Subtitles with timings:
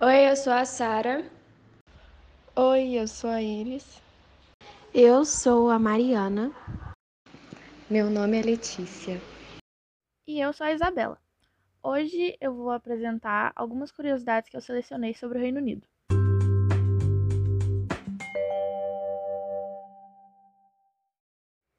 [0.00, 1.28] Oi, eu sou a Sara.
[2.54, 4.00] Oi, eu sou a Iris.
[4.94, 6.52] Eu sou a Mariana.
[7.90, 9.20] Meu nome é Letícia.
[10.24, 11.20] E eu sou a Isabela.
[11.82, 15.84] Hoje eu vou apresentar algumas curiosidades que eu selecionei sobre o Reino Unido.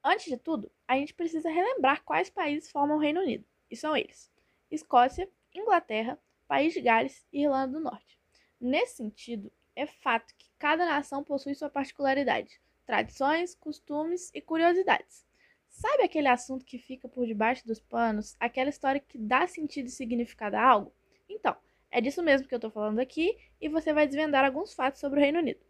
[0.03, 3.45] Antes de tudo, a gente precisa relembrar quais países formam o Reino Unido.
[3.71, 4.29] E são eles:
[4.69, 8.19] Escócia, Inglaterra, País de Gales e Irlanda do Norte.
[8.59, 15.23] Nesse sentido, é fato que cada nação possui sua particularidade, tradições, costumes e curiosidades.
[15.69, 19.91] Sabe aquele assunto que fica por debaixo dos panos, aquela história que dá sentido e
[19.91, 20.91] significado a algo?
[21.29, 21.55] Então,
[21.91, 25.19] é disso mesmo que eu estou falando aqui e você vai desvendar alguns fatos sobre
[25.19, 25.63] o Reino Unido.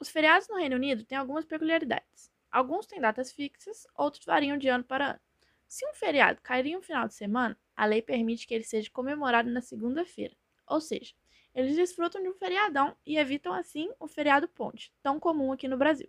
[0.00, 2.32] Os feriados no Reino Unido têm algumas peculiaridades.
[2.50, 5.20] Alguns têm datas fixas, outros variam de ano para ano.
[5.68, 8.90] Se um feriado cair em um final de semana, a lei permite que ele seja
[8.90, 10.36] comemorado na segunda-feira.
[10.66, 11.14] Ou seja,
[11.54, 15.78] eles desfrutam de um feriadão e evitam assim o feriado ponte, tão comum aqui no
[15.78, 16.08] Brasil.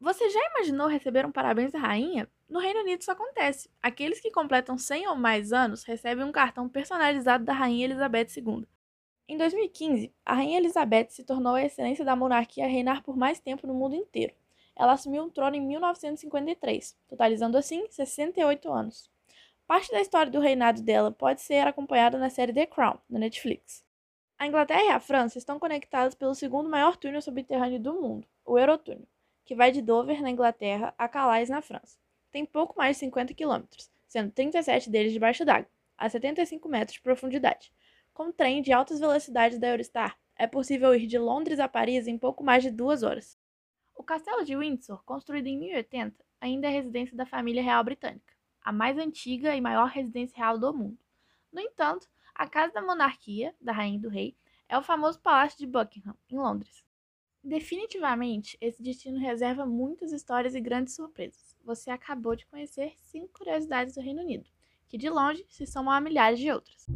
[0.00, 2.28] Você já imaginou receber um parabéns da rainha?
[2.48, 3.70] No Reino Unido isso acontece.
[3.82, 8.66] Aqueles que completam 100 ou mais anos recebem um cartão personalizado da rainha Elizabeth II.
[9.28, 13.38] Em 2015, a rainha Elizabeth se tornou a excelência da monarquia a reinar por mais
[13.38, 14.34] tempo no mundo inteiro
[14.76, 19.10] ela assumiu o trono em 1953, totalizando assim 68 anos.
[19.66, 23.84] Parte da história do reinado dela pode ser acompanhada na série The Crown, na Netflix.
[24.38, 28.58] A Inglaterra e a França estão conectadas pelo segundo maior túnel subterrâneo do mundo, o
[28.58, 29.06] Eurotúnel,
[29.44, 31.96] que vai de Dover, na Inglaterra, a Calais, na França.
[32.30, 37.02] Tem pouco mais de 50 quilômetros, sendo 37 deles debaixo d'água, a 75 metros de
[37.02, 37.72] profundidade.
[38.12, 42.18] Com trem de altas velocidades da Eurostar, é possível ir de Londres a Paris em
[42.18, 43.38] pouco mais de duas horas.
[43.94, 48.72] O Castelo de Windsor, construído em 1080, ainda é residência da família real britânica, a
[48.72, 50.98] mais antiga e maior residência real do mundo.
[51.52, 54.36] No entanto, a casa da monarquia, da rainha e do rei,
[54.68, 56.84] é o famoso Palácio de Buckingham, em Londres.
[57.44, 61.56] Definitivamente, esse destino reserva muitas histórias e grandes surpresas.
[61.64, 64.48] Você acabou de conhecer cinco curiosidades do Reino Unido,
[64.88, 66.86] que de longe se somam a milhares de outras.